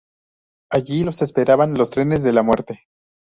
Allí 0.71 1.03
los 1.03 1.21
esperaban 1.21 1.75
los 1.77 1.91
trenes 1.91 2.23
de 2.23 2.33
la 2.33 2.41
muerte. 2.41 2.87